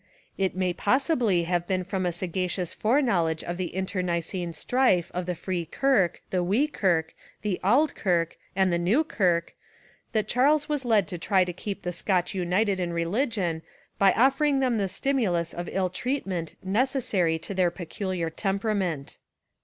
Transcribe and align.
It 0.35 0.55
may 0.55 0.73
possibly 0.73 1.43
have 1.43 1.67
been 1.67 1.83
from 1.83 2.07
a 2.07 2.11
sagacious 2.11 2.73
foreknowledge 2.73 3.43
of 3.43 3.57
the 3.57 3.75
internecine 3.75 4.51
strife 4.51 5.11
of 5.13 5.27
the 5.27 5.35
Free 5.35 5.63
Kirk, 5.63 6.23
the 6.31 6.43
Wee 6.43 6.65
Kirk, 6.65 7.13
the 7.43 7.59
Auld 7.63 7.93
Kirk, 7.93 8.35
and 8.55 8.73
the 8.73 8.79
New 8.79 9.03
Kirk, 9.03 9.53
that 10.11 10.27
Charles 10.27 10.67
was 10.67 10.85
led 10.85 11.07
to 11.09 11.19
try 11.19 11.43
to 11.43 11.53
keep 11.53 11.83
the 11.83 11.93
Scotch 11.93 12.33
united 12.33 12.79
in 12.79 12.91
religion 12.93 13.61
by 13.99 14.11
offering 14.13 14.59
them 14.59 14.79
the 14.79 14.87
stimulus 14.87 15.53
of 15.53 15.69
ill 15.71 15.91
treatment 15.91 16.55
necessary 16.63 17.37
to 17.37 17.53
their 17.53 17.69
peculiar 17.69 18.31
temperament. 18.31 19.19